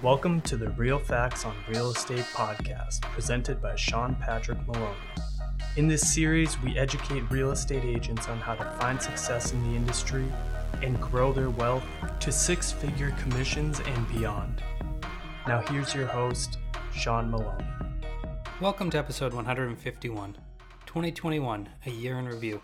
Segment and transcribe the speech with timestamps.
[0.00, 4.94] Welcome to the Real Facts on Real Estate podcast, presented by Sean Patrick Maloney.
[5.76, 9.76] In this series, we educate real estate agents on how to find success in the
[9.76, 10.24] industry
[10.82, 11.82] and grow their wealth
[12.20, 14.62] to six figure commissions and beyond.
[15.48, 16.58] Now, here's your host,
[16.94, 17.66] Sean Maloney.
[18.60, 20.36] Welcome to episode 151,
[20.86, 22.62] 2021, a year in review.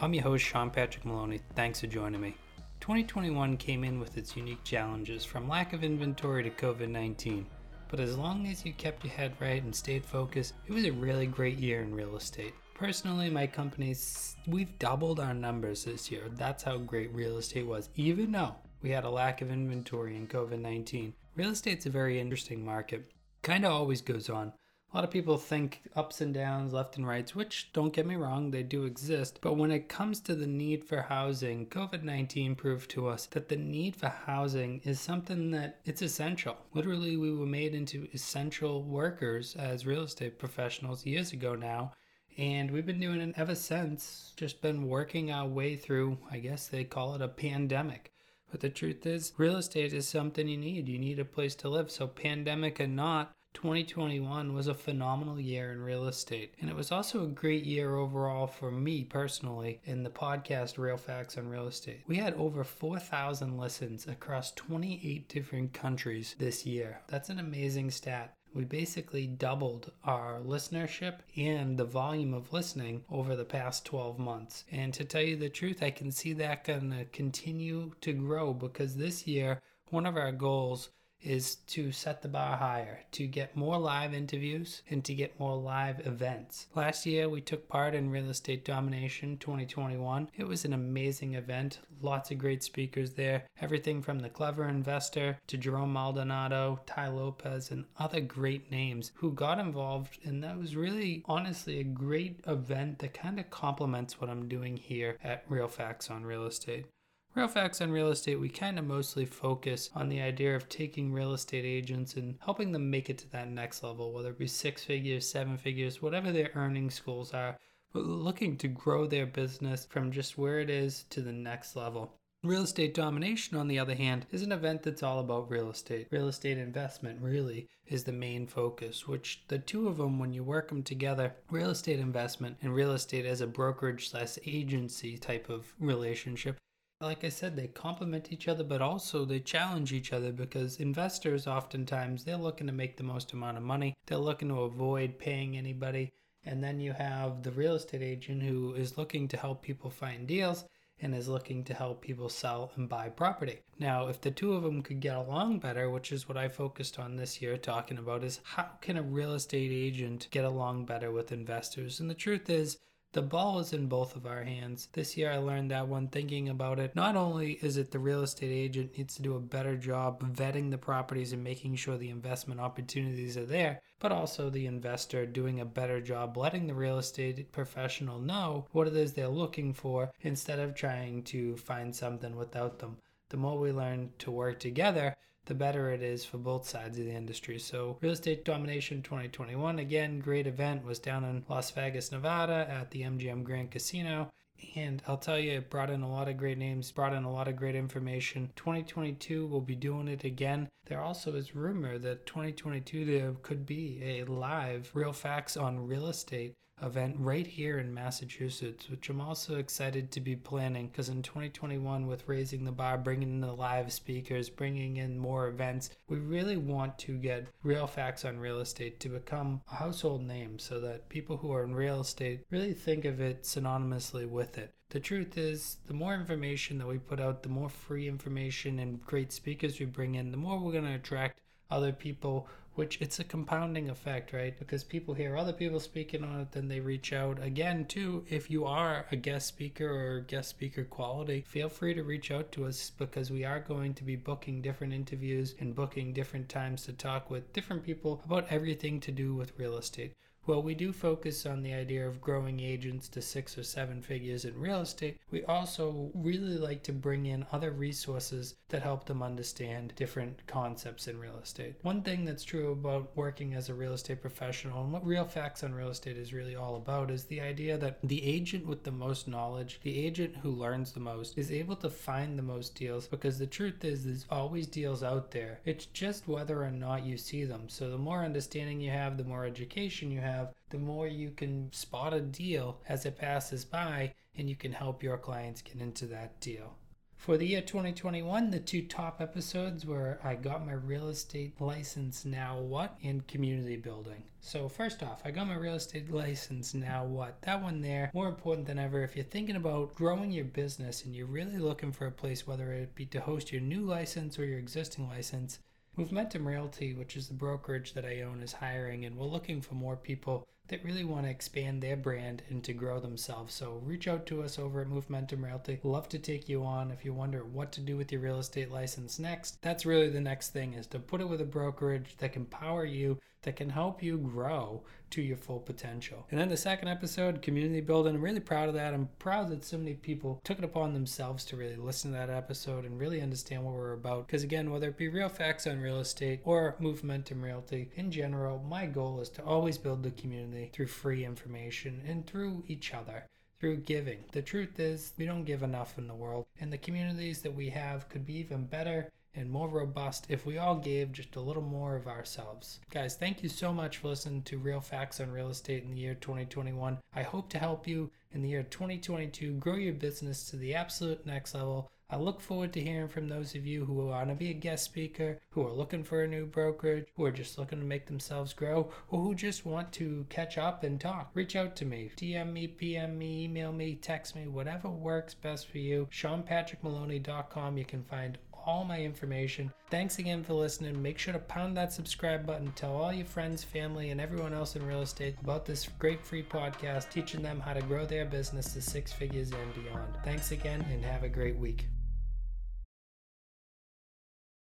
[0.00, 1.42] I'm your host, Sean Patrick Maloney.
[1.54, 2.34] Thanks for joining me.
[2.82, 7.46] 2021 came in with its unique challenges from lack of inventory to COVID 19.
[7.88, 10.90] But as long as you kept your head right and stayed focused, it was a
[10.90, 12.54] really great year in real estate.
[12.74, 16.24] Personally, my company's, we've doubled our numbers this year.
[16.32, 20.26] That's how great real estate was, even though we had a lack of inventory in
[20.26, 21.14] COVID 19.
[21.36, 23.12] Real estate's a very interesting market.
[23.42, 24.52] Kind of always goes on.
[24.92, 28.14] A lot of people think ups and downs, left and rights, which don't get me
[28.14, 29.38] wrong, they do exist.
[29.40, 33.48] But when it comes to the need for housing, COVID 19 proved to us that
[33.48, 36.58] the need for housing is something that it's essential.
[36.74, 41.92] Literally, we were made into essential workers as real estate professionals years ago now.
[42.36, 46.68] And we've been doing it ever since, just been working our way through, I guess
[46.68, 48.12] they call it a pandemic.
[48.50, 50.86] But the truth is, real estate is something you need.
[50.86, 51.90] You need a place to live.
[51.90, 56.90] So, pandemic or not, 2021 was a phenomenal year in real estate, and it was
[56.90, 61.66] also a great year overall for me personally in the podcast Real Facts on Real
[61.66, 62.02] Estate.
[62.06, 67.00] We had over 4,000 listens across 28 different countries this year.
[67.08, 68.34] That's an amazing stat.
[68.54, 74.64] We basically doubled our listenership and the volume of listening over the past 12 months.
[74.70, 78.52] And to tell you the truth, I can see that going to continue to grow
[78.52, 80.90] because this year, one of our goals
[81.22, 85.56] is to set the bar higher, to get more live interviews and to get more
[85.56, 86.66] live events.
[86.74, 90.30] Last year, we took part in Real Estate Domination 2021.
[90.36, 95.38] It was an amazing event, lots of great speakers there, everything from the clever investor
[95.46, 100.18] to Jerome Maldonado, Tai Lopez, and other great names who got involved.
[100.24, 104.76] And that was really, honestly, a great event that kind of complements what I'm doing
[104.76, 106.86] here at Real Facts on Real Estate.
[107.34, 111.10] Real Facts on Real Estate, we kind of mostly focus on the idea of taking
[111.10, 114.46] real estate agents and helping them make it to that next level, whether it be
[114.46, 117.56] six figures, seven figures, whatever their earnings goals are,
[117.94, 122.12] but looking to grow their business from just where it is to the next level.
[122.44, 126.08] Real estate domination, on the other hand, is an event that's all about real estate.
[126.10, 130.44] Real estate investment really is the main focus, which the two of them, when you
[130.44, 135.48] work them together, real estate investment and real estate as a brokerage slash agency type
[135.48, 136.58] of relationship,
[137.02, 141.46] like I said, they complement each other, but also they challenge each other because investors
[141.46, 143.94] oftentimes they're looking to make the most amount of money.
[144.06, 146.12] They're looking to avoid paying anybody.
[146.44, 150.26] And then you have the real estate agent who is looking to help people find
[150.26, 150.64] deals
[151.00, 153.58] and is looking to help people sell and buy property.
[153.78, 156.98] Now, if the two of them could get along better, which is what I focused
[156.98, 161.10] on this year talking about, is how can a real estate agent get along better
[161.10, 161.98] with investors?
[161.98, 162.78] And the truth is,
[163.12, 164.88] the ball is in both of our hands.
[164.92, 168.22] This year I learned that when thinking about it, not only is it the real
[168.22, 172.08] estate agent needs to do a better job vetting the properties and making sure the
[172.08, 176.98] investment opportunities are there, but also the investor doing a better job letting the real
[176.98, 182.34] estate professional know what it is they're looking for instead of trying to find something
[182.34, 182.96] without them.
[183.32, 185.16] The more we learn to work together,
[185.46, 187.58] the better it is for both sides of the industry.
[187.58, 192.90] So, Real Estate Domination 2021, again, great event, was down in Las Vegas, Nevada at
[192.90, 194.30] the MGM Grand Casino.
[194.76, 197.32] And I'll tell you, it brought in a lot of great names, brought in a
[197.32, 198.52] lot of great information.
[198.54, 200.68] 2022, we'll be doing it again.
[200.84, 206.08] There also is rumor that 2022 there could be a live Real Facts on Real
[206.08, 211.22] Estate event right here in Massachusetts, which I'm also excited to be planning because in
[211.22, 216.18] 2021, with raising the bar, bringing in the live speakers, bringing in more events, we
[216.18, 220.80] really want to get real facts on real estate to become a household name so
[220.80, 224.74] that people who are in real estate really think of it synonymously with it.
[224.90, 229.02] The truth is, the more information that we put out, the more free information and
[229.06, 231.40] great speakers we bring in, the more we're going to attract
[231.70, 234.58] other people which it's a compounding effect, right?
[234.58, 238.24] Because people hear other people speaking on it, then they reach out again too.
[238.28, 242.50] If you are a guest speaker or guest speaker quality, feel free to reach out
[242.52, 246.84] to us because we are going to be booking different interviews and booking different times
[246.84, 250.12] to talk with different people about everything to do with real estate.
[250.44, 254.44] While we do focus on the idea of growing agents to six or seven figures
[254.44, 259.22] in real estate, we also really like to bring in other resources that help them
[259.22, 261.76] understand different concepts in real estate.
[261.82, 265.62] One thing that's true about working as a real estate professional and what Real Facts
[265.62, 268.90] on Real Estate is really all about is the idea that the agent with the
[268.90, 273.06] most knowledge, the agent who learns the most, is able to find the most deals
[273.06, 275.60] because the truth is there's always deals out there.
[275.64, 277.68] It's just whether or not you see them.
[277.68, 280.31] So the more understanding you have, the more education you have,
[280.70, 285.02] the more you can spot a deal as it passes by and you can help
[285.02, 286.76] your clients get into that deal.
[287.22, 292.24] For the year 2021, the two top episodes were I Got My Real Estate License
[292.24, 294.24] Now What and Community Building.
[294.40, 297.40] So, first off, I got my real estate license Now What?
[297.42, 301.14] That one there, more important than ever, if you're thinking about growing your business and
[301.14, 304.44] you're really looking for a place, whether it be to host your new license or
[304.44, 305.60] your existing license,
[305.98, 309.74] Movementum Realty, which is the brokerage that I own, is hiring, and we're looking for
[309.74, 313.52] more people that really want to expand their brand and to grow themselves.
[313.52, 315.80] So reach out to us over at Movementum Realty.
[315.82, 318.70] Love to take you on if you wonder what to do with your real estate
[318.70, 319.60] license next.
[319.60, 322.86] That's really the next thing is to put it with a brokerage that can power
[322.86, 326.26] you, that can help you grow to your full potential.
[326.30, 328.14] And then the second episode, community building.
[328.14, 328.94] I'm really proud of that.
[328.94, 332.30] I'm proud that so many people took it upon themselves to really listen to that
[332.30, 334.26] episode and really understand what we're about.
[334.26, 338.64] Because again, whether it be real facts on real estate or Movementum Realty in general,
[338.68, 343.26] my goal is to always build the community through free information and through each other
[343.60, 344.18] through giving.
[344.32, 347.68] The truth is, we don't give enough in the world, and the communities that we
[347.70, 351.62] have could be even better and more robust if we all gave just a little
[351.62, 352.80] more of ourselves.
[352.90, 356.00] Guys, thank you so much for listening to Real Facts on Real Estate in the
[356.00, 356.98] year 2021.
[357.14, 361.24] I hope to help you in the year 2022 grow your business to the absolute
[361.26, 364.50] next level I look forward to hearing from those of you who want to be
[364.50, 367.86] a guest speaker, who are looking for a new brokerage, who are just looking to
[367.86, 371.30] make themselves grow, or who just want to catch up and talk.
[371.32, 372.10] Reach out to me.
[372.18, 376.06] DM me, PM me, email me, text me, whatever works best for you.
[376.12, 377.78] SeanPatrickMaloney.com.
[377.78, 379.72] You can find all my information.
[379.90, 381.00] Thanks again for listening.
[381.00, 382.72] Make sure to pound that subscribe button.
[382.72, 386.42] Tell all your friends, family, and everyone else in real estate about this great free
[386.42, 390.14] podcast, teaching them how to grow their business to six figures and beyond.
[390.24, 391.86] Thanks again, and have a great week.